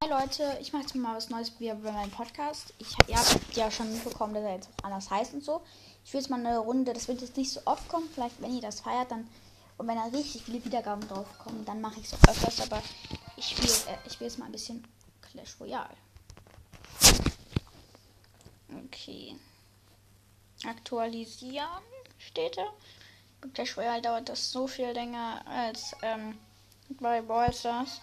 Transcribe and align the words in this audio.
Hi 0.00 0.10
Leute, 0.10 0.56
ich 0.60 0.72
mache 0.72 0.82
jetzt 0.82 0.94
mal 0.94 1.16
was 1.16 1.28
Neues 1.28 1.50
bei 1.50 1.74
meinem 1.74 2.12
Podcast. 2.12 2.72
Ich, 2.78 2.96
ihr 3.08 3.16
habt 3.16 3.56
ja 3.56 3.68
schon 3.68 3.92
mitbekommen, 3.92 4.32
dass 4.32 4.44
er 4.44 4.54
jetzt 4.54 4.68
auch 4.68 4.84
anders 4.84 5.10
heißt 5.10 5.34
und 5.34 5.42
so. 5.42 5.60
Ich 6.04 6.12
will 6.12 6.20
jetzt 6.20 6.30
mal 6.30 6.38
eine 6.38 6.58
Runde, 6.58 6.92
das 6.92 7.08
wird 7.08 7.20
jetzt 7.20 7.36
nicht 7.36 7.50
so 7.50 7.60
oft 7.64 7.88
kommen. 7.88 8.08
Vielleicht, 8.14 8.40
wenn 8.40 8.54
ihr 8.54 8.60
das 8.60 8.78
feiert, 8.78 9.10
dann 9.10 9.28
und 9.76 9.88
wenn 9.88 9.96
da 9.96 10.04
richtig 10.04 10.44
viele 10.44 10.64
Wiedergaben 10.64 11.06
drauf 11.08 11.26
kommen, 11.40 11.64
dann 11.64 11.80
mache 11.80 11.98
ich 11.98 12.06
es 12.12 12.28
öfters. 12.28 12.60
Aber 12.60 12.80
ich 13.36 13.48
spiele 13.48 13.72
äh, 13.72 13.98
ich 14.06 14.12
spiel 14.12 14.28
jetzt 14.28 14.38
mal 14.38 14.46
ein 14.46 14.52
bisschen 14.52 14.86
Clash 15.20 15.56
Royale. 15.58 15.96
Okay. 18.86 19.34
Aktualisieren 20.64 21.82
steht 22.18 22.56
da. 22.56 22.72
Bei 23.40 23.48
Clash 23.48 23.76
Royale 23.76 24.02
dauert 24.02 24.28
das 24.28 24.52
so 24.52 24.68
viel 24.68 24.92
länger 24.92 25.44
als 25.44 25.96
ähm, 26.02 26.38
bei 26.88 27.20
Brawl 27.20 27.52
Stars. 27.52 28.00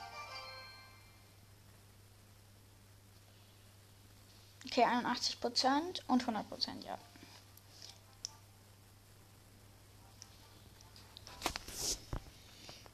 Okay, 4.75 4.83
81% 4.83 6.01
und 6.07 6.25
100%, 6.25 6.85
ja. 6.85 6.97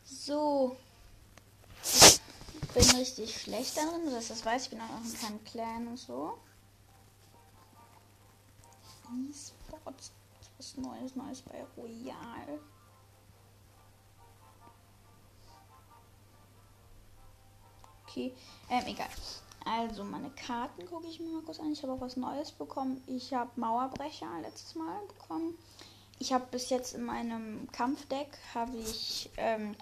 So. 0.06 0.78
Ich 1.82 2.20
bin 2.76 2.98
richtig 2.98 3.42
schlecht 3.42 3.76
darin, 3.78 4.12
dass 4.12 4.28
das 4.28 4.46
weiß. 4.46 4.66
Ich 4.66 4.70
bin 4.70 4.80
auch 4.80 5.04
in 5.04 5.20
keinem 5.20 5.44
Clan 5.44 5.88
und 5.88 5.98
so. 5.98 6.38
E-Sports. 9.12 10.12
Was 10.58 10.78
Neues, 10.78 11.16
Neues 11.16 11.42
bei 11.42 11.66
Royal. 11.76 12.60
Okay, 18.06 18.36
ähm, 18.70 18.86
egal. 18.86 19.10
Also, 19.66 20.04
meine 20.04 20.30
Karten 20.32 20.86
gucke 20.88 21.08
ich 21.08 21.20
mir 21.20 21.28
mal 21.30 21.44
kurz 21.44 21.60
an. 21.60 21.72
Ich 21.72 21.84
habe 21.84 21.94
auch 21.94 22.02
was 22.02 22.18
Neues 22.18 22.52
bekommen. 22.52 23.02
Ich 23.08 23.34
habe 23.34 23.52
Mauerbrecher 23.56 24.28
letztes 24.42 24.76
Mal 24.76 25.00
bekommen. 25.08 25.58
Ich 26.20 26.34
habe 26.34 26.46
bis 26.52 26.70
jetzt 26.70 26.94
in 26.94 27.04
meinem 27.04 27.68
Kampfdeck 27.72 28.38
habe 28.54 28.78
ich 28.78 29.30
ähm, 29.38 29.76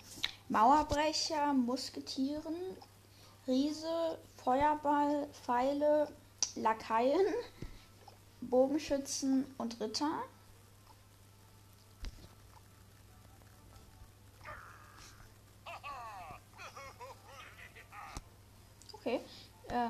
Mauerbrecher, 0.47 1.53
Musketieren, 1.53 2.55
Riese, 3.47 4.17
Feuerball, 4.37 5.27
Pfeile, 5.43 6.07
Lakaien, 6.55 7.25
Bogenschützen 8.41 9.45
und 9.57 9.79
Ritter. 9.79 10.23
Okay. 19.69 19.89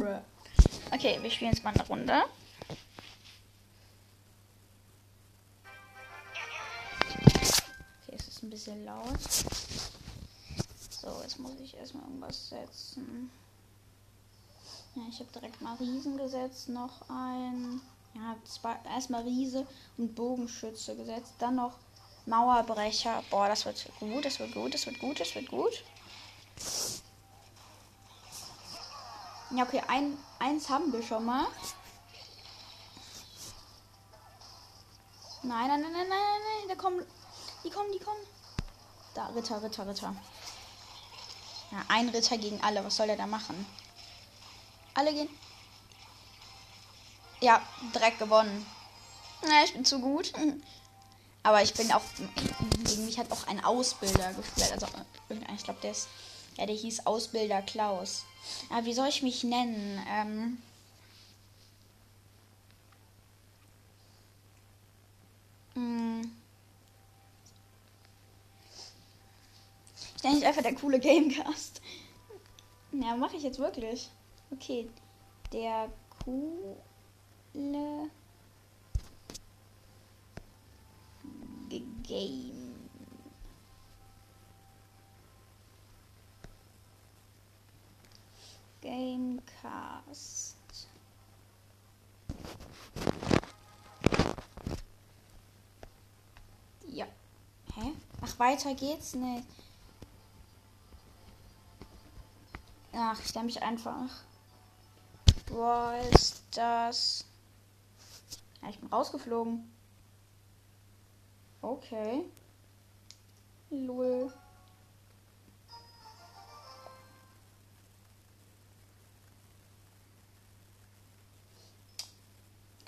Äh. 0.00 0.20
Okay, 0.92 1.18
wir 1.20 1.30
spielen 1.30 1.52
jetzt 1.52 1.64
mal 1.64 1.72
eine 1.72 1.86
Runde. 1.86 2.24
Okay, 8.02 8.16
es 8.16 8.28
ist 8.28 8.42
ein 8.42 8.50
bisschen 8.50 8.84
laut. 8.84 9.20
So, 10.90 11.20
jetzt 11.22 11.38
muss 11.38 11.52
ich 11.62 11.76
erstmal 11.76 12.04
irgendwas 12.04 12.48
setzen. 12.50 13.30
Ja, 14.94 15.02
ich 15.08 15.20
habe 15.20 15.30
direkt 15.32 15.60
mal 15.60 15.74
Riesen 15.76 16.16
gesetzt, 16.16 16.68
noch 16.68 17.08
ein. 17.08 17.80
Ja, 18.14 18.36
erstmal 18.90 19.22
Riese 19.22 19.66
und 19.96 20.14
Bogenschütze 20.14 20.96
gesetzt. 20.96 21.34
Dann 21.38 21.56
noch 21.56 21.78
Mauerbrecher. 22.26 23.22
Boah, 23.30 23.48
das 23.48 23.64
wird 23.64 23.90
gut, 24.00 24.24
das 24.24 24.38
wird 24.38 24.52
gut, 24.52 24.74
das 24.74 24.86
wird 24.86 24.98
gut, 24.98 25.20
das 25.20 25.34
wird 25.34 25.48
gut. 25.48 25.82
Ja, 29.50 29.62
okay, 29.62 29.82
ein, 29.88 30.16
eins 30.38 30.68
haben 30.68 30.92
wir 30.92 31.02
schon 31.02 31.24
mal. 31.24 31.46
Nein, 35.42 35.68
nein, 35.68 35.80
nein, 35.80 35.92
nein, 35.92 36.08
nein, 36.08 36.08
nein, 36.08 36.68
da 36.68 36.74
kommen, 36.74 37.04
die 37.64 37.70
kommen, 37.70 37.92
die 37.92 37.98
kommen. 37.98 38.20
Da, 39.14 39.28
Ritter, 39.28 39.62
Ritter, 39.62 39.86
Ritter. 39.86 40.14
Ja, 41.70 41.84
ein 41.88 42.08
Ritter 42.08 42.36
gegen 42.38 42.62
alle, 42.62 42.84
was 42.84 42.96
soll 42.96 43.06
der 43.06 43.16
da 43.16 43.26
machen? 43.26 43.66
Alle 44.94 45.12
gehen. 45.12 45.28
Ja, 47.40 47.62
direkt 47.94 48.18
gewonnen. 48.18 48.66
Na, 49.42 49.64
ich 49.64 49.72
bin 49.72 49.84
zu 49.84 50.00
gut. 50.00 50.32
Aber 51.42 51.62
ich 51.62 51.72
bin 51.72 51.90
auch. 51.92 52.02
Gegen 52.84 53.06
mich 53.06 53.18
hat 53.18 53.30
auch 53.30 53.46
ein 53.46 53.64
Ausbilder 53.64 54.32
gespielt. 54.34 54.72
Also, 54.72 54.86
ich 55.54 55.64
glaube, 55.64 55.80
der 55.80 55.92
ist. 55.92 56.08
Ja, 56.58 56.66
der 56.66 56.74
hieß 56.74 57.06
Ausbilder 57.06 57.62
Klaus. 57.62 58.24
Aber 58.68 58.84
wie 58.84 58.92
soll 58.92 59.08
ich 59.08 59.22
mich 59.22 59.44
nennen? 59.44 60.04
Ähm. 60.10 60.58
Hm. 65.74 66.32
Ich 70.16 70.24
nenne 70.24 70.36
mich 70.36 70.46
einfach 70.46 70.62
der 70.62 70.74
coole 70.74 70.98
Gamecast. 70.98 71.80
Ja, 72.90 73.14
mache 73.14 73.36
ich 73.36 73.44
jetzt 73.44 73.60
wirklich. 73.60 74.10
Okay. 74.50 74.90
Der 75.52 75.88
coole 76.24 76.76
Game. 82.02 82.57
Gamecast. 88.80 90.56
Ja. 96.86 97.06
Hä? 97.74 97.92
Ach, 98.20 98.38
weiter 98.38 98.74
geht's 98.74 99.14
nicht. 99.14 99.46
Ach, 102.92 103.20
ich 103.24 103.34
nenne 103.34 103.46
mich 103.46 103.62
einfach. 103.62 104.10
Brawl 105.46 106.10
das? 106.50 107.24
Ja, 108.62 108.68
ich 108.68 108.78
bin 108.80 108.88
rausgeflogen. 108.88 109.70
Okay. 111.62 112.24
Lul. 113.70 114.32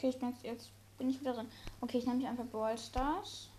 Okay, 0.00 0.08
ich 0.08 0.18
bin 0.18 0.30
jetzt, 0.30 0.42
jetzt 0.44 0.70
bin 0.96 1.10
ich 1.10 1.20
wieder 1.20 1.34
drin. 1.34 1.46
Okay, 1.82 1.98
ich 1.98 2.06
nenne 2.06 2.16
mich 2.16 2.26
einfach 2.26 2.46
Brawl 2.46 2.78
Stars. 2.78 3.50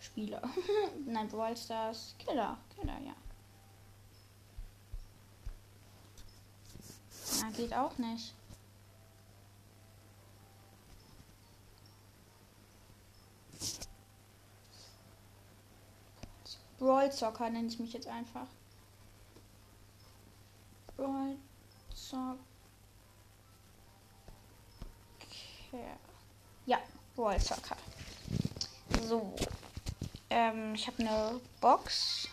Spieler. 0.00 0.40
Nein, 1.04 1.28
Brawl 1.28 1.54
Stars. 1.54 2.14
Killer. 2.18 2.56
Killer, 2.74 2.98
ja. 3.04 3.14
Na, 7.42 7.50
geht 7.50 7.74
auch 7.74 7.98
nicht. 7.98 8.32
Brawl 16.78 17.12
Soccer 17.12 17.50
nenne 17.50 17.68
ich 17.68 17.78
mich 17.78 17.92
jetzt 17.92 18.08
einfach. 18.08 18.46
Brawl 20.96 21.36
Soccer. 25.70 25.98
Ja, 26.66 26.78
Brawl 27.14 27.40
Soccer. 27.40 27.76
So. 29.06 29.34
Ähm, 30.30 30.74
ich 30.74 30.86
habe 30.86 30.98
eine 31.00 31.40
Box. 31.60 32.28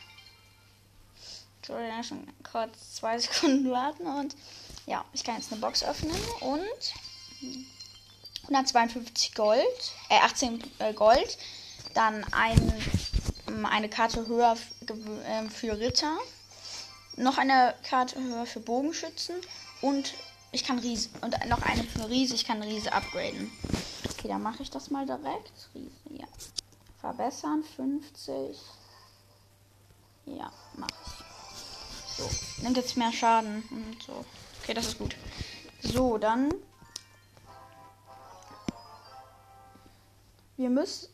Entschuldigung, 1.57 2.03
schon 2.03 2.27
kurz 2.43 2.95
zwei 2.95 3.17
Sekunden 3.19 3.71
warten 3.71 4.05
und 4.05 4.35
ja, 4.85 5.03
ich 5.13 5.23
kann 5.23 5.37
jetzt 5.37 5.51
eine 5.51 5.61
Box 5.61 5.83
öffnen 5.83 6.15
und 6.41 6.93
152 8.43 9.33
Gold, 9.33 9.93
äh 10.09 10.19
18 10.19 10.63
äh, 10.79 10.93
Gold, 10.93 11.37
dann 11.93 12.23
ein 12.33 12.73
eine 13.63 13.89
Karte 13.89 14.27
höher 14.27 14.57
ähm, 15.27 15.49
für 15.49 15.79
Ritter, 15.79 16.17
noch 17.15 17.37
eine 17.37 17.73
Karte 17.87 18.19
höher 18.19 18.45
für 18.45 18.59
Bogenschützen 18.59 19.35
und 19.81 20.13
ich 20.55 20.63
kann 20.63 20.79
Riese 20.79 21.09
und 21.21 21.35
noch 21.47 21.61
eine 21.61 21.83
für 21.83 22.09
Riese, 22.09 22.35
ich 22.35 22.45
kann 22.45 22.61
Riese 22.61 22.91
upgraden. 22.91 23.51
Okay, 24.09 24.27
dann 24.29 24.41
mache 24.41 24.63
ich 24.63 24.71
das 24.71 24.89
mal 24.89 25.05
direkt. 25.05 25.69
Riese, 25.75 25.91
ja. 26.09 26.25
Verbessern 26.99 27.63
50. 27.63 28.57
Ja, 30.25 30.51
mache 30.75 30.91
ich. 31.05 32.17
So, 32.17 32.63
nimmt 32.63 32.77
jetzt 32.77 32.97
mehr 32.97 33.11
Schaden 33.11 33.63
und 33.69 34.01
so. 34.01 34.25
Okay, 34.63 34.73
das 34.73 34.87
ist 34.87 34.97
gut. 34.97 35.15
So, 35.83 36.17
dann 36.17 36.53
wir 40.57 40.69
müssen 40.69 41.09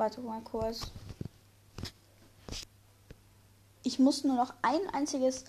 Warte 0.00 0.22
mal 0.22 0.40
kurz. 0.40 0.80
Ich 3.82 3.98
muss 3.98 4.24
nur 4.24 4.36
noch 4.36 4.54
ein 4.62 4.80
einziges 4.94 5.44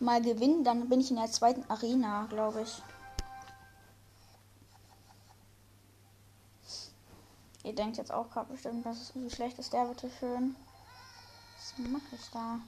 Mal 0.00 0.22
gewinnen, 0.22 0.64
dann 0.64 0.88
bin 0.88 1.00
ich 1.00 1.10
in 1.10 1.16
der 1.16 1.30
zweiten 1.30 1.68
Arena, 1.70 2.26
glaube 2.30 2.62
ich. 2.62 2.82
Ihr 7.62 7.74
denkt 7.74 7.98
jetzt 7.98 8.10
auch 8.10 8.30
gerade 8.30 8.50
bestimmt, 8.50 8.86
dass 8.86 9.00
es 9.00 9.14
wie 9.14 9.30
schlecht 9.30 9.58
ist 9.58 9.72
der 9.72 9.84
bitte 9.84 10.10
schön. 10.18 10.56
Was 11.56 11.74
mache 11.86 12.16
ich 12.16 12.30
da? 12.32 12.58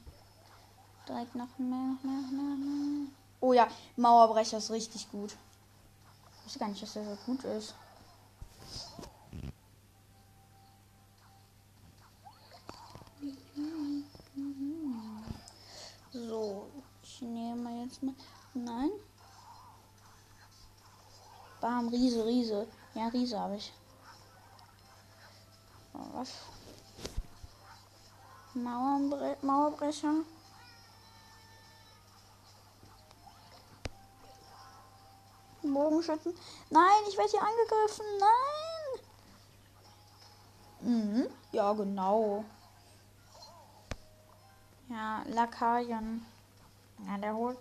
Direkt 1.08 1.34
noch 1.34 1.58
mehr, 1.58 1.96
noch 2.02 2.02
mehr, 2.02 2.20
noch 2.20 2.31
mehr, 2.31 2.56
mehr. 2.56 3.08
Oh 3.40 3.52
ja, 3.52 3.67
Mauerbrecher 3.96 4.58
ist 4.58 4.70
richtig 4.70 5.11
gut. 5.11 5.35
Ich 6.38 6.44
wusste 6.44 6.58
gar 6.58 6.69
nicht, 6.69 6.82
dass 6.82 6.93
der 6.93 7.05
so 7.05 7.17
gut 7.25 7.43
ist. 7.44 7.75
So, 16.12 16.67
ich 17.02 17.23
nehme 18.02 18.16
jetzt 18.16 18.26
mal. 18.54 18.64
Nein. 18.64 18.90
Bam, 21.60 21.88
Riese, 21.88 22.26
Riese. 22.26 22.66
Ja, 22.94 23.08
Riese 23.08 23.38
habe 23.38 23.56
ich. 23.56 23.72
Was? 25.93 26.31
Mauerbre 28.54 29.37
Mauerbrecher. 29.43 30.14
Bogenschützen. 35.62 36.34
Nein, 36.70 37.02
ich 37.08 37.16
werde 37.16 37.31
hier 37.31 37.40
angegriffen. 37.40 38.04
Nein. 38.19 39.00
Mhm. 40.81 41.26
Ja, 41.52 41.72
genau. 41.72 42.44
Ja, 44.88 45.22
Lakaien. 45.26 46.26
Ja, 47.06 47.19
der 47.19 47.34
holt. 47.34 47.58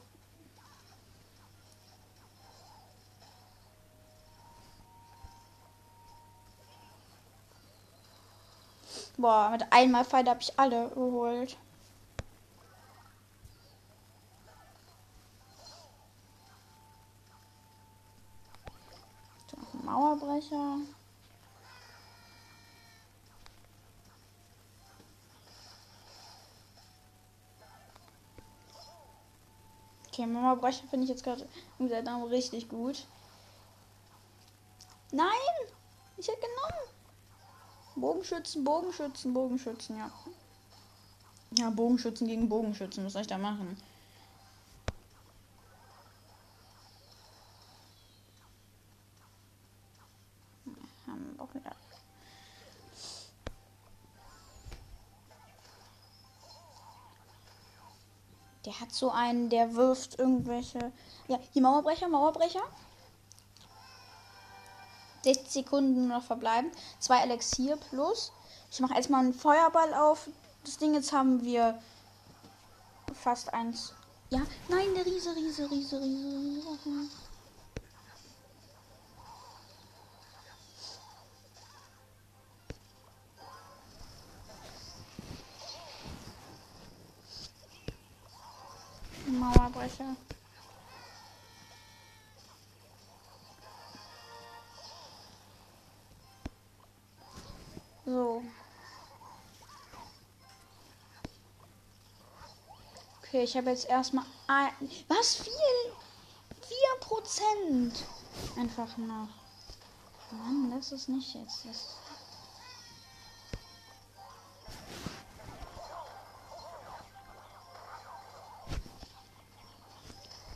Boah, 9.18 9.50
mit 9.52 9.66
einmal 9.72 10.06
Fight 10.06 10.28
habe 10.28 10.42
ich 10.42 10.58
alle 10.58 10.90
geholt. 10.90 11.58
Mauerbrecher. 19.84 20.78
Okay, 30.08 30.26
Mauerbrecher 30.26 30.88
finde 30.90 31.06
ich 31.06 31.10
jetzt 31.10 31.24
gerade 31.24 31.48
im 31.80 31.88
Name 31.88 32.30
richtig 32.30 32.70
gut. 32.70 33.06
Nein! 35.12 35.28
Ich 36.18 36.28
hätte 36.28 36.40
genommen. 36.40 37.01
Bogenschützen, 37.96 38.64
Bogenschützen, 38.64 39.34
Bogenschützen, 39.34 39.98
ja. 39.98 40.12
Ja, 41.58 41.70
Bogenschützen 41.70 42.28
gegen 42.28 42.48
Bogenschützen. 42.48 43.06
Was 43.06 43.14
soll 43.14 43.24
ich 43.24 43.28
da 43.28 43.38
machen? 43.38 43.76
Haben 51.06 51.36
auch 51.38 51.54
wieder. 51.54 51.76
Der 58.66 58.80
hat 58.80 58.94
so 58.94 59.12
einen, 59.12 59.50
der 59.50 59.76
wirft 59.76 60.18
irgendwelche. 60.18 60.94
Ja, 61.28 61.40
die 61.54 61.62
Mauerbrecher, 61.62 62.08
Mauerbrecher. 62.08 62.64
60 65.24 65.52
Sekunden 65.52 66.08
noch 66.08 66.24
verbleiben. 66.24 66.72
Zwei 67.00 67.24
Elixier 67.24 67.78
plus. 67.78 68.32
Ich 68.72 68.80
mache 68.80 68.96
erstmal 68.96 69.22
einen 69.22 69.34
Feuerball 69.34 69.94
auf. 69.94 70.30
Das 70.64 70.78
Ding 70.78 70.94
jetzt 70.94 71.12
haben 71.14 71.44
wir 71.44 71.80
fast 73.14 73.54
eins. 73.54 73.94
Ja, 74.30 74.42
nein, 74.70 74.94
der 74.96 75.06
Riese, 75.06 75.36
Riese, 75.36 75.70
Riese, 75.70 76.00
Riese, 76.00 76.28
Riese. 76.28 77.10
Mauerbrecher. 89.28 90.16
So. 98.06 98.44
Okay, 103.20 103.44
ich 103.44 103.56
habe 103.56 103.70
jetzt 103.70 103.88
erstmal 103.88 104.26
ein. 104.48 104.72
Was 105.08 105.36
viel? 105.36 105.52
4% 107.00 107.92
einfach 108.58 108.98
noch. 108.98 109.30
Mann, 110.32 110.72
das 110.76 110.92
ist 110.92 111.10
nicht 111.10 111.34
jetzt. 111.36 111.66
Das 111.66 111.98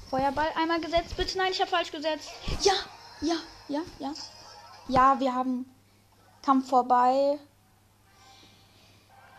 Feuerball 0.09 0.49
einmal 0.55 0.79
gesetzt. 0.79 1.17
Bitte 1.17 1.37
nein, 1.37 1.51
ich 1.51 1.59
habe 1.59 1.69
falsch 1.69 1.91
gesetzt. 1.91 2.29
Ja, 2.61 2.73
ja, 3.21 3.35
ja, 3.67 3.81
ja. 3.99 4.13
Ja, 4.87 5.19
wir 5.19 5.33
haben 5.33 5.74
Kampf 6.45 6.69
vorbei. 6.69 7.39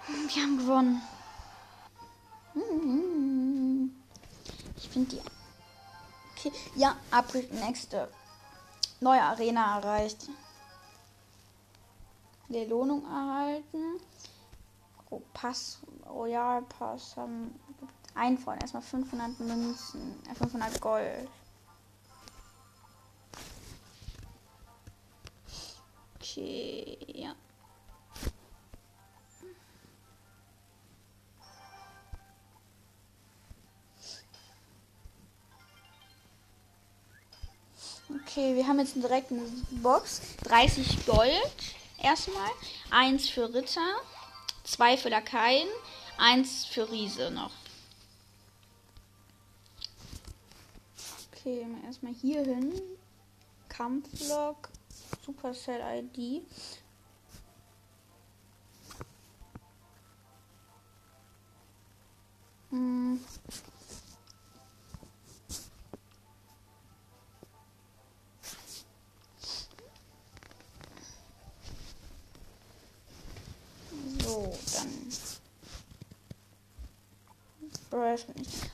Wir 0.09 0.43
haben 0.43 0.59
gewonnen. 0.59 1.03
Ich 4.77 4.89
finde 4.89 5.15
die. 5.15 5.23
Okay, 6.33 6.53
ja, 6.75 6.97
April 7.13 7.49
nächste 7.53 8.09
neue 9.01 9.23
Arena 9.23 9.79
erreicht. 9.79 10.29
Belohnung 12.49 13.05
erhalten. 13.05 14.01
Oh, 15.11 15.23
Pass, 15.33 15.79
Royal 16.09 16.63
Pass 16.63 17.17
haben 17.17 17.55
ein 18.17 18.37
Freund 18.37 18.63
erstmal 18.63 18.83
500 18.83 19.39
Münzen, 19.39 20.21
500 20.35 20.75
äh, 20.75 20.79
Gold. 20.81 21.29
Okay, 26.37 26.99
ja. 27.15 27.35
Okay, 38.11 38.55
wir 38.55 38.67
haben 38.69 38.79
jetzt 38.81 38.97
direkt 38.97 39.33
eine 39.33 39.43
Box. 39.83 40.21
30 40.45 41.07
Gold 41.07 41.33
erstmal. 42.03 42.51
Eins 42.91 43.31
für 43.31 43.53
Ritter. 43.55 43.97
Zwei 44.63 44.99
für 44.99 45.09
Lakaien. 45.09 45.69
Eins 46.19 46.67
für 46.67 46.91
Riese 46.91 47.31
noch. 47.31 47.53
Okay, 51.33 51.67
erstmal 51.87 52.13
hier 52.13 52.43
hin. 52.43 52.75
Kampflog. 53.71 54.69
Supercell 55.27 55.81
ID. 55.81 56.47
Hm. 62.71 63.19
So, 74.21 74.53
dann. 74.75 75.13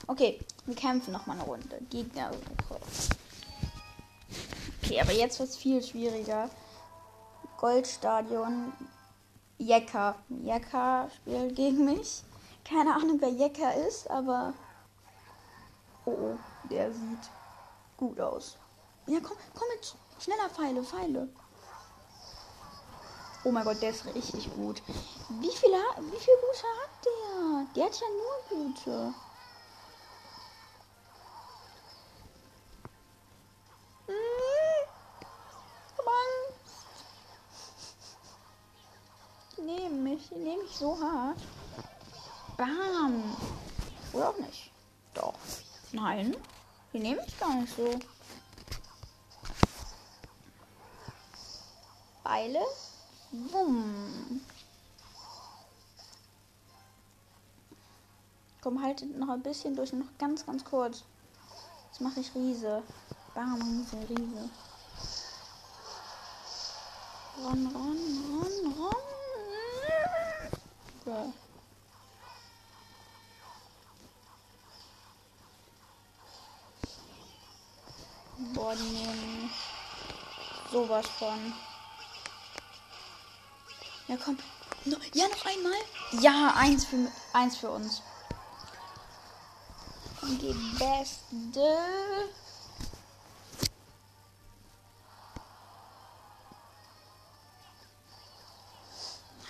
Okay, 0.05 0.39
wir 0.65 0.75
kämpfen 0.75 1.13
noch 1.13 1.25
mal 1.25 1.33
eine 1.33 1.43
Runde. 1.43 1.79
Gegner. 1.89 2.29
Okay, 4.83 4.99
aber 4.99 5.13
jetzt 5.13 5.39
wird 5.39 5.49
es 5.49 5.55
viel 5.55 5.81
schwieriger. 5.81 6.49
Goldstadion. 7.57 8.73
Jecker. 9.57 10.15
Jecker 10.29 11.09
spielt 11.15 11.55
gegen 11.55 11.85
mich. 11.85 12.23
Keine 12.65 12.93
Ahnung, 12.93 13.17
wer 13.19 13.29
Jecker 13.29 13.73
ist, 13.87 14.09
aber. 14.09 14.53
Oh, 16.05 16.11
oh, 16.11 16.37
der 16.69 16.91
sieht 16.91 17.29
gut 17.95 18.19
aus. 18.19 18.57
Ja, 19.07 19.19
komm, 19.21 19.37
komm 19.53 19.67
mit. 19.73 19.95
Schneller 20.21 20.49
Pfeile, 20.49 20.83
Pfeile. 20.83 21.29
Oh 23.45 23.51
mein 23.51 23.65
Gott, 23.65 23.81
der 23.81 23.89
ist 23.89 24.05
richtig 24.05 24.53
gut. 24.55 24.81
Wie 25.41 25.51
viele, 25.51 25.77
wie 25.99 26.19
viel 26.19 26.35
gute 26.35 26.65
hat 26.81 27.05
der? 27.05 27.65
Der 27.75 27.85
hat 27.85 27.99
ja 27.99 28.07
nur 28.09 28.63
gute. 28.63 29.13
Hm. 34.07 34.13
Mann. 36.05 36.33
Die 39.57 39.61
nehmen 39.61 40.62
mich 40.73 40.79
so 40.79 40.97
hart. 40.99 41.37
Bam. 42.57 43.37
Oder 44.11 44.29
auch 44.29 44.37
nicht. 44.37 44.71
Doch. 45.13 45.33
Nein. 45.91 46.35
Die 46.91 46.99
nehmen 46.99 47.21
mich 47.23 47.39
gar 47.39 47.53
nicht 47.55 47.75
so. 47.75 47.99
Beile. 52.23 52.59
Wumm. 53.31 54.41
Komm, 58.61 58.81
haltet 58.81 59.17
noch 59.17 59.29
ein 59.29 59.41
bisschen 59.41 59.75
durch, 59.75 59.91
noch 59.91 60.05
ganz, 60.17 60.45
ganz 60.45 60.63
kurz. 60.63 61.03
Jetzt 61.89 62.01
mache 62.01 62.21
ich 62.21 62.33
Riese. 62.33 62.81
Bam, 63.35 63.61
Riese, 63.61 64.09
Riese. 64.09 64.49
Ron, 67.43 67.67
ron, 67.75 67.97
ron, 68.31 68.73
ron. 68.73 69.12
So. 71.05 71.33
Boah, 78.53 78.75
die 78.75 79.49
sowas 80.71 81.05
von. 81.19 81.53
Ja, 84.07 84.17
komm. 84.23 84.37
No, 84.85 84.97
ja, 85.13 85.27
noch 85.27 85.45
einmal. 85.45 85.73
Ja, 86.21 86.53
eins 86.55 86.85
für, 86.85 87.11
eins 87.33 87.57
für 87.57 87.69
uns. 87.69 88.01
Und 90.21 90.41
die 90.41 90.53
beste. 90.77 91.79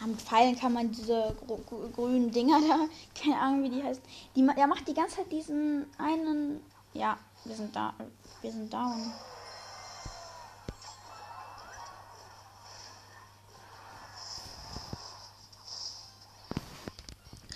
Mit 0.05 0.21
Pfeilen 0.21 0.57
kann 0.59 0.73
man 0.73 0.91
diese 0.91 1.35
gr 1.47 1.57
grünen 1.93 2.31
Dinger 2.31 2.59
da, 2.59 2.87
keine 3.21 3.39
Ahnung 3.39 3.63
wie 3.63 3.69
die 3.69 3.83
heißt. 3.83 4.01
Die, 4.35 4.47
er 4.55 4.67
macht 4.67 4.87
die 4.87 4.93
ganze 4.93 5.17
Zeit 5.17 5.31
diesen 5.31 5.85
einen. 5.97 6.61
Ja, 6.93 7.17
wir 7.45 7.55
sind 7.55 7.75
da. 7.75 7.93
Wir 8.41 8.51
sind 8.51 8.71
down. 8.73 9.13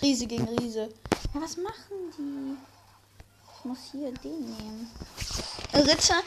Riese 0.00 0.26
gegen 0.26 0.48
Riese. 0.48 0.88
Ja, 1.34 1.42
was 1.42 1.56
machen 1.56 2.12
die? 2.16 2.56
Ich 3.58 3.64
muss 3.64 3.78
hier 3.90 4.12
den 4.12 4.40
nehmen. 4.40 4.90
Ritter. 5.74 6.22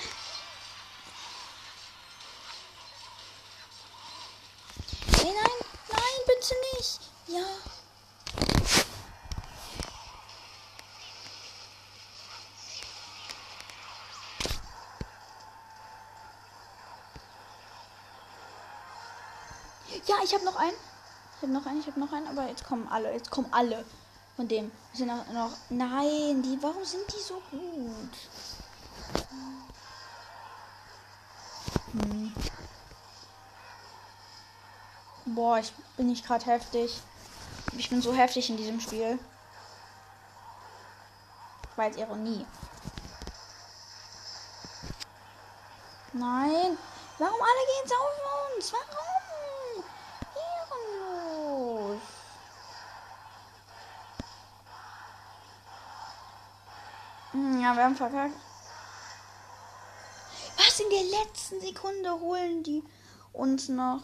Ja. 7.32 7.40
Ja, 20.08 20.16
ich 20.24 20.34
habe 20.34 20.44
noch 20.44 20.58
einen. 20.58 20.72
Ich 21.38 21.44
habe 21.44 21.54
noch 21.54 21.66
einen, 21.66 21.80
ich 21.80 21.88
habe 21.88 22.00
noch 22.00 22.12
einen, 22.12 22.28
aber 22.28 22.48
jetzt 22.50 22.66
kommen 22.66 22.88
alle, 22.90 23.14
jetzt 23.14 23.32
kommen 23.32 23.48
alle 23.52 23.86
von 24.36 24.50
dem. 24.50 24.70
Sind 24.94 25.08
noch, 25.08 25.26
noch 25.32 25.52
nein, 25.70 26.42
die, 26.44 26.58
warum 26.62 26.84
sind 26.84 27.04
die 27.14 27.22
so 27.22 27.42
gut? 27.50 28.12
Hm. 31.94 32.34
Boah, 35.26 35.60
ich 35.60 35.72
bin 35.96 36.08
nicht 36.08 36.26
gerade 36.26 36.46
heftig. 36.46 37.02
Ich 37.82 37.90
bin 37.90 38.00
so 38.00 38.14
heftig 38.14 38.48
in 38.48 38.58
diesem 38.58 38.80
Spiel. 38.80 39.18
Jetzt 41.78 41.98
Ironie. 41.98 42.46
Nein. 46.14 46.78
Warum 47.18 47.42
alle 47.42 47.66
gehen 47.66 47.90
so 47.90 47.96
auf 47.96 48.56
uns? 48.56 48.72
Warum? 48.72 49.84
Ehrenlos. 51.90 52.02
Hm, 57.32 57.62
Ja, 57.64 57.76
wir 57.76 57.84
haben 57.84 57.96
verkackt. 57.96 58.36
Was 60.58 60.80
in 60.80 60.90
der 60.92 61.20
letzten 61.20 61.60
Sekunde 61.62 62.12
holen 62.20 62.62
die 62.62 62.84
uns 63.34 63.70
noch? 63.70 64.04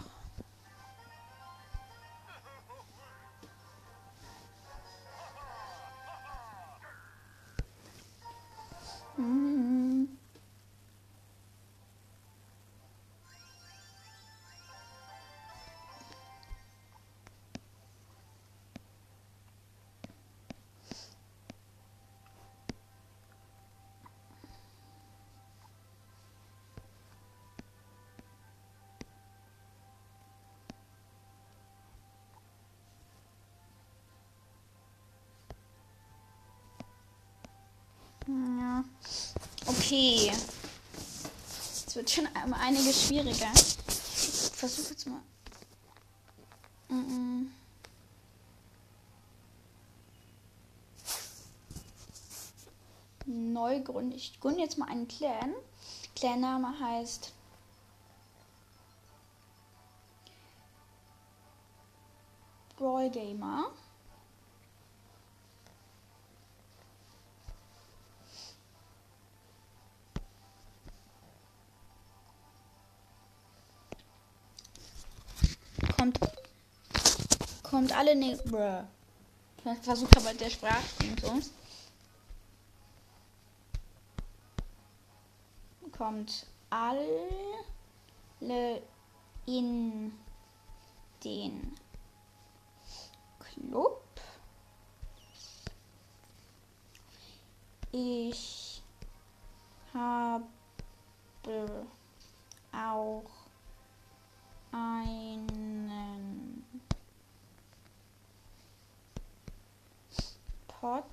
Mhm. 9.17 10.07
Okay. 39.87 40.33
Es 41.87 41.95
wird 41.95 42.09
schon 42.09 42.27
einiges 42.35 43.07
schwieriger. 43.07 43.49
Ich 43.53 44.51
versuche 44.53 44.89
jetzt 44.89 45.07
mal. 45.07 45.21
Mhm. 46.89 47.53
Neu 53.27 53.79
gründen. 53.79 54.11
Ich 54.11 54.37
gründe 54.41 54.59
jetzt 54.59 54.77
mal 54.77 54.89
einen 54.89 55.07
Clan. 55.07 55.53
Clan-Name 56.17 56.77
heißt. 56.81 57.31
Brawl 62.75 63.09
Gamer. 63.09 63.71
Kommt 76.13 76.37
kommt 77.63 77.91
alle 77.91 78.15
ne 78.15 78.37
Bruh. 78.45 78.83
Ich 79.63 79.65
aber 80.17 80.33
der 80.33 80.49
Sprachding 80.49 81.17
so. 81.21 81.39
Kommt 85.91 86.45
alle 86.69 88.81
in 89.45 90.13
den 91.23 91.75
Club. 93.39 94.03
Ich 97.91 98.83
habe 99.93 100.45
auch 102.71 103.23
einen 104.71 105.86
Podcast. 110.79 111.07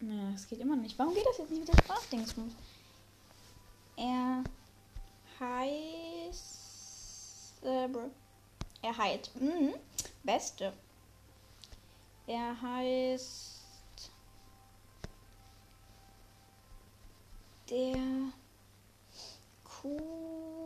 Naja, 0.00 0.30
es 0.34 0.46
geht 0.46 0.60
immer 0.60 0.76
nicht. 0.76 0.96
Warum 0.98 1.14
geht 1.14 1.26
das 1.26 1.38
jetzt 1.38 1.50
nicht 1.50 1.60
mit 1.60 1.68
der 1.68 1.82
Sprachdingsmus? 1.82 2.52
Er 3.96 4.44
heißt. 5.40 6.44
Äh, 7.64 7.88
er 8.82 8.96
heißt. 8.96 9.34
Mhm, 9.40 9.74
beste. 10.22 10.72
Er 12.28 12.62
heißt. 12.62 13.58
Der 17.68 18.32
coole 19.64 20.57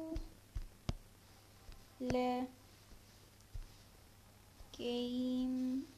Gamecast. 4.77 5.95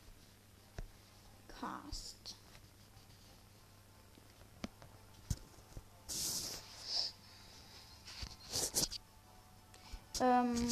Ähm, 10.20 10.68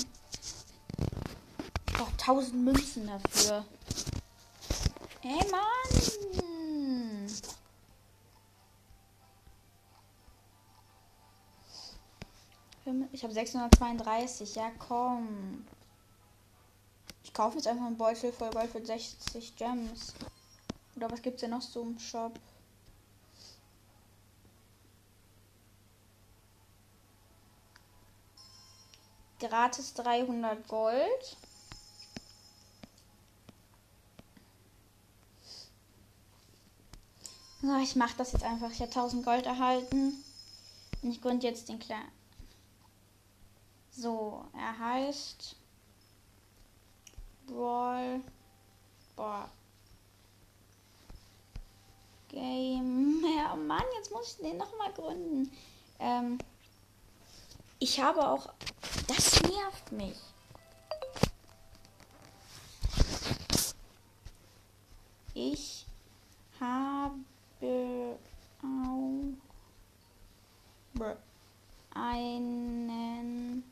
doch 1.99 2.11
1000 2.13 2.55
Münzen 2.55 3.07
dafür. 3.07 3.65
Ey, 5.23 5.51
Mann! 5.51 6.42
Ich 13.23 13.25
habe 13.25 13.35
632. 13.35 14.57
Ja, 14.57 14.73
komm. 14.81 15.65
Ich 17.23 17.33
kaufe 17.33 17.59
jetzt 17.59 17.69
einfach 17.69 17.87
einen 17.87 17.97
Beutel 17.97 18.33
voll 18.33 18.51
Gold 18.51 18.69
für 18.69 18.85
60 18.85 19.55
Gems. 19.55 20.13
Oder 20.97 21.09
was 21.09 21.23
gibt's 21.23 21.43
denn 21.43 21.51
noch 21.51 21.63
so 21.63 21.83
im 21.83 22.01
Shop? 22.01 22.33
Gratis 29.39 29.95
300 29.95 30.67
Gold. 30.67 31.37
So, 37.61 37.77
ich 37.77 37.95
mache 37.95 38.17
das 38.19 38.33
jetzt 38.33 38.43
einfach. 38.43 38.73
Ich 38.73 38.81
habe 38.81 38.91
1000 38.91 39.25
Gold 39.25 39.47
erhalten. 39.47 40.25
Und 41.03 41.11
ich 41.13 41.23
gründe 41.23 41.47
jetzt 41.47 41.69
den 41.69 41.79
kleinen. 41.79 42.22
So, 43.93 44.45
er 44.55 44.79
heißt 44.79 45.57
Brawl 47.47 48.21
Boah. 49.17 49.49
Game. 52.29 53.25
Ja, 53.37 53.55
Mann, 53.55 53.85
jetzt 53.97 54.11
muss 54.11 54.33
ich 54.33 54.43
den 54.43 54.57
nochmal 54.57 54.93
gründen. 54.93 55.51
Ähm, 55.99 56.39
ich 57.79 58.01
habe 58.01 58.27
auch. 58.27 58.53
Das 59.09 59.43
nervt 59.43 59.93
mich. 59.93 60.17
Ich 65.35 65.87
habe 66.61 67.15
auch 68.63 69.37
einen, 71.95 73.65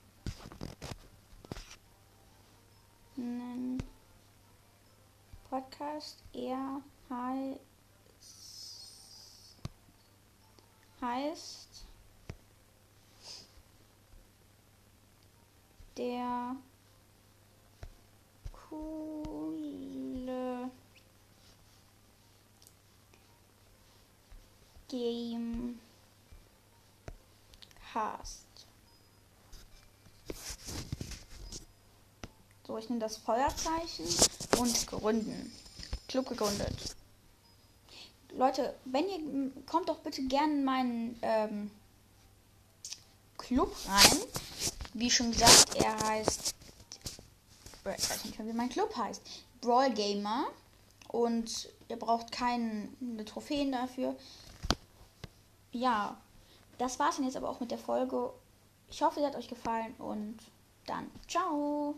einen 3.20 3.82
Podcast. 5.48 6.22
Er 6.32 6.80
heißt, 7.10 7.60
heißt 11.00 11.86
der 15.96 16.56
coole 18.52 19.60
Game 24.88 25.80
hast. 27.92 28.49
So, 32.70 32.78
ich 32.78 32.88
nehme 32.88 33.00
das 33.00 33.16
Feuerzeichen 33.16 34.06
und 34.58 34.86
gründen. 34.86 35.52
Club 36.06 36.28
gegründet. 36.28 36.94
Leute, 38.32 38.76
wenn 38.84 39.08
ihr 39.08 39.50
kommt 39.66 39.88
doch 39.88 39.98
bitte 39.98 40.22
gerne 40.22 40.52
in 40.52 40.64
meinen 40.64 41.18
ähm, 41.22 41.70
Club 43.38 43.74
rein. 43.88 44.18
Wie 44.94 45.10
schon 45.10 45.32
gesagt, 45.32 45.74
er 45.82 45.98
heißt. 45.98 46.54
Ich 47.74 47.84
weiß 47.84 48.24
nicht 48.26 48.38
wie 48.38 48.52
mein 48.52 48.68
Club 48.68 48.96
heißt. 48.96 49.20
Brawl 49.60 49.90
Gamer. 49.90 50.46
Und 51.08 51.68
ihr 51.88 51.96
braucht 51.96 52.30
keine 52.30 52.88
Trophäen 53.26 53.72
dafür 53.72 54.14
ja, 55.72 56.16
das 56.78 56.98
war's 56.98 57.16
dann 57.16 57.24
jetzt 57.24 57.36
aber 57.36 57.48
auch 57.48 57.60
mit 57.60 57.70
der 57.70 57.78
Folge. 57.78 58.32
Ich 58.88 59.02
hoffe, 59.02 59.20
sie 59.20 59.26
hat 59.26 59.36
euch 59.36 59.48
gefallen 59.48 59.94
und 59.98 60.38
dann 60.86 61.10
ciao. 61.28 61.94